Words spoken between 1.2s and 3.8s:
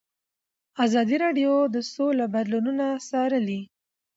راډیو د سوله بدلونونه څارلي.